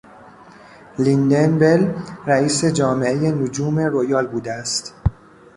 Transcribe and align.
لیندن 1.03 1.51
بل 1.61 1.81
رئیس 2.31 2.65
جامعه 2.65 3.31
نجوم 3.31 3.79
رویال 3.79 4.27
بوده 4.27 4.53
است. 4.53 4.95